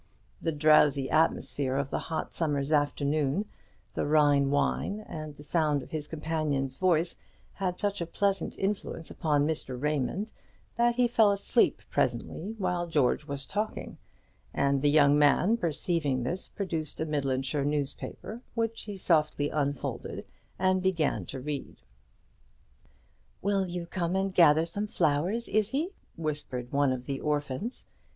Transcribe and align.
The 0.41 0.51
drowsy 0.51 1.11
atmosphere 1.11 1.75
of 1.75 1.91
the 1.91 1.99
hot 1.99 2.33
summer's 2.33 2.71
afternoon, 2.71 3.45
the 3.93 4.03
Rhine 4.07 4.49
wine, 4.49 5.01
and 5.01 5.37
the 5.37 5.43
sound 5.43 5.83
of 5.83 5.91
his 5.91 6.07
companion's 6.07 6.73
voice, 6.73 7.13
had 7.53 7.77
such 7.77 8.01
a 8.01 8.07
pleasant 8.07 8.57
influence 8.57 9.11
upon 9.11 9.45
Mr. 9.45 9.79
Raymond, 9.79 10.31
that 10.75 10.95
he 10.95 11.07
fell 11.07 11.29
asleep 11.31 11.83
presently 11.91 12.55
while 12.57 12.87
George 12.87 13.27
was 13.27 13.45
talking; 13.45 13.99
and 14.55 14.81
the 14.81 14.89
young 14.89 15.19
man, 15.19 15.55
perceiving 15.55 16.23
this, 16.23 16.47
produced 16.47 16.99
a 16.99 17.05
Midlandshire 17.05 17.63
newspaper, 17.63 18.41
which 18.55 18.81
he 18.85 18.97
softly 18.97 19.51
unfolded, 19.51 20.25
and 20.57 20.81
began 20.81 21.27
to 21.27 21.39
read. 21.39 21.75
"Will 23.43 23.67
you 23.67 23.85
come 23.85 24.15
and 24.15 24.33
gather 24.33 24.65
some 24.65 24.87
flowers, 24.87 25.47
Izzie?" 25.47 25.91
whispered 26.17 26.71
one 26.71 26.91
of 26.91 27.05
the 27.05 27.19
orphans. 27.19 27.85